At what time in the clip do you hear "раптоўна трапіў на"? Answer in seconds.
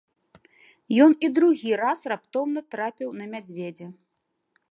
2.13-3.25